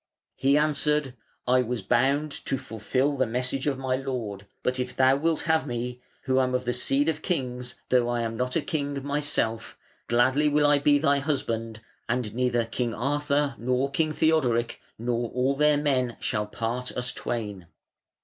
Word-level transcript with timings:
He 0.35 0.57
answered: 0.57 1.13
"I 1.47 1.61
was 1.61 1.83
bound 1.83 2.31
to 2.45 2.57
fulfil 2.57 3.17
the 3.17 3.27
message 3.27 3.67
of 3.67 3.77
my 3.77 3.95
lord; 3.97 4.47
but 4.63 4.79
if 4.79 4.95
thou 4.95 5.15
wilt 5.15 5.41
have 5.41 5.67
me, 5.67 6.01
who 6.23 6.39
am 6.39 6.55
of 6.55 6.65
the 6.65 6.73
seed 6.73 7.07
of 7.07 7.21
kings, 7.21 7.75
though 7.89 8.09
I 8.09 8.21
am 8.21 8.35
not 8.35 8.55
a 8.55 8.63
king 8.63 9.05
myself, 9.05 9.77
gladly 10.07 10.49
will 10.49 10.65
I 10.65 10.79
be 10.79 10.97
thy 10.97 11.19
husband, 11.19 11.81
and 12.09 12.33
neither 12.33 12.65
King 12.65 12.95
Arthur 12.95 13.53
nor 13.59 13.91
King 13.91 14.11
Theodoric 14.11 14.81
nor 14.97 15.29
all 15.29 15.55
their 15.55 15.77
men 15.77 16.17
shall 16.19 16.47
part 16.47 16.91
us 16.97 17.13
twain". 17.13 17.67